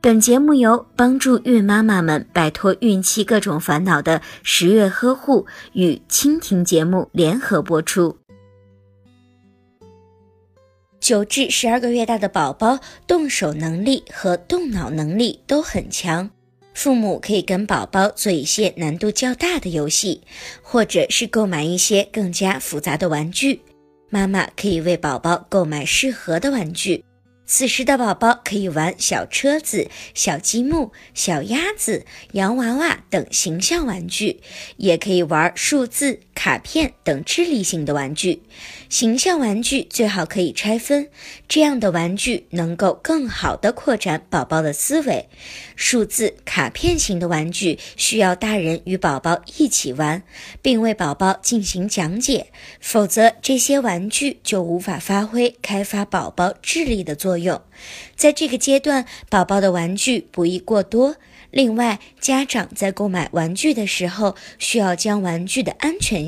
[0.00, 8.16] 本节目由帮助孕妈妈们摆脱孕期各种烦恼的十月呵护与蜻蜓节目联合播出。
[11.00, 16.30] 九至十二个月大的宝宝动手能力和动脑能力都很强，
[16.74, 20.22] 父母可以跟宝宝做一些难度较大的游戏，
[20.62, 23.60] 或者是购买一些更加复杂的玩具。
[24.10, 27.04] 妈妈可以为宝宝购买适合的玩具。
[27.50, 34.42] 此时的宝宝可以玩小车子、小积木、小鸭子、洋娃娃等形象玩具，
[34.76, 38.44] 也可以玩数字、卡片等智力性的玩具。
[38.88, 41.08] 形象玩具最好可以拆分，
[41.48, 45.28] 这样的玩具能够更好的扩展宝宝的思维。
[45.74, 50.22] 数字、卡片型的玩具需要大人与宝宝一起玩，
[50.62, 57.48] 并为宝宝进行讲解，否则这些玩具就无法发挥开发宝宝智力的作用。
[57.48, 57.62] 用，
[58.16, 61.16] 在这个阶段，宝宝的玩具不宜过多。
[61.50, 66.27] 另外，家长在购买玩具的时候，需要将玩具的安全